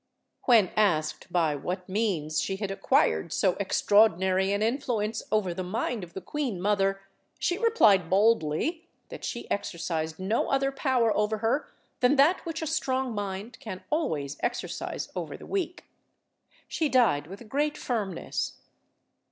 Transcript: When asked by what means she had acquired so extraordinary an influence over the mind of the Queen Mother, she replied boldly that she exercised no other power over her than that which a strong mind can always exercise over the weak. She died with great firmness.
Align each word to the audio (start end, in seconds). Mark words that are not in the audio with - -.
When 0.45 0.71
asked 0.75 1.31
by 1.31 1.53
what 1.53 1.87
means 1.87 2.41
she 2.41 2.55
had 2.55 2.71
acquired 2.71 3.31
so 3.31 3.55
extraordinary 3.59 4.51
an 4.51 4.63
influence 4.63 5.21
over 5.31 5.53
the 5.53 5.61
mind 5.61 6.03
of 6.03 6.15
the 6.15 6.21
Queen 6.21 6.59
Mother, 6.59 7.01
she 7.37 7.59
replied 7.59 8.09
boldly 8.09 8.87
that 9.09 9.23
she 9.23 9.47
exercised 9.51 10.17
no 10.17 10.49
other 10.49 10.71
power 10.71 11.15
over 11.15 11.37
her 11.37 11.69
than 11.99 12.15
that 12.15 12.43
which 12.47 12.63
a 12.63 12.65
strong 12.65 13.13
mind 13.13 13.59
can 13.59 13.83
always 13.91 14.37
exercise 14.39 15.09
over 15.15 15.37
the 15.37 15.45
weak. 15.45 15.83
She 16.67 16.89
died 16.89 17.27
with 17.27 17.47
great 17.47 17.77
firmness. 17.77 18.53